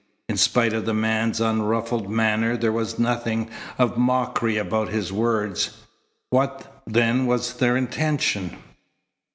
[0.27, 5.77] In spite of the man's unruffled manner there was nothing of mockery about his words.
[6.31, 8.57] What, then, was their intention?